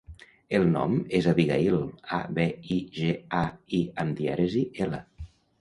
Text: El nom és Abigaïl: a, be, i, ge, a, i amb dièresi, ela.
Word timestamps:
El 0.59 0.63
nom 0.69 0.95
és 1.19 1.27
Abigaïl: 1.33 1.77
a, 2.19 2.21
be, 2.39 2.47
i, 2.79 2.79
ge, 2.97 3.13
a, 3.41 3.45
i 3.81 3.85
amb 4.07 4.21
dièresi, 4.23 4.69
ela. 4.89 5.07